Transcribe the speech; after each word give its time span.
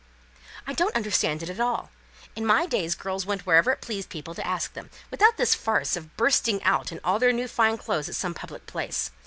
"I 0.65 0.73
don't 0.73 0.95
understand 0.95 1.43
it 1.43 1.49
at 1.51 1.59
all. 1.59 1.91
In 2.35 2.43
my 2.43 2.65
days 2.65 2.95
girls 2.95 3.23
went 3.27 3.45
wherever 3.45 3.71
it 3.71 3.81
pleased 3.81 4.09
people 4.09 4.33
to 4.33 4.43
ask 4.47 4.73
them, 4.73 4.89
without 5.11 5.37
this 5.37 5.53
farce 5.53 5.95
of 5.95 6.17
bursting 6.17 6.63
out 6.63 6.91
in 6.91 6.99
all 7.03 7.19
their 7.19 7.31
new 7.31 7.47
fine 7.47 7.77
clothes 7.77 8.09
at 8.09 8.15
some 8.15 8.33
public 8.33 8.65
place. 8.65 9.11